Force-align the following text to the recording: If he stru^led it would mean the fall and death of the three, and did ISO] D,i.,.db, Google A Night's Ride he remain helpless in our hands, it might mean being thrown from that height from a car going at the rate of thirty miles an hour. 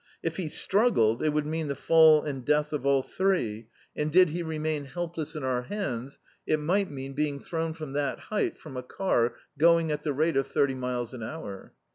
If 0.23 0.37
he 0.37 0.47
stru^led 0.47 1.21
it 1.21 1.29
would 1.29 1.45
mean 1.45 1.67
the 1.67 1.75
fall 1.75 2.23
and 2.23 2.43
death 2.43 2.73
of 2.73 2.81
the 2.81 3.03
three, 3.03 3.67
and 3.95 4.11
did 4.11 4.13
ISO] 4.13 4.13
D,i.,.db, 4.13 4.13
Google 4.13 4.15
A 4.15 4.15
Night's 4.15 4.15
Ride 4.15 4.29
he 4.29 4.43
remain 4.81 4.85
helpless 4.85 5.35
in 5.35 5.43
our 5.43 5.61
hands, 5.61 6.19
it 6.47 6.59
might 6.59 6.89
mean 6.89 7.13
being 7.13 7.39
thrown 7.39 7.73
from 7.73 7.93
that 7.93 8.17
height 8.19 8.57
from 8.57 8.75
a 8.77 8.81
car 8.81 9.35
going 9.59 9.91
at 9.91 10.01
the 10.01 10.11
rate 10.11 10.37
of 10.37 10.47
thirty 10.47 10.73
miles 10.73 11.13
an 11.13 11.21
hour. 11.21 11.75